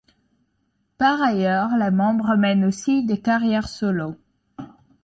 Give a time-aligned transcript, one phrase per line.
[0.97, 4.15] Par ailleurs, les membres mènent aussi des carrières solos.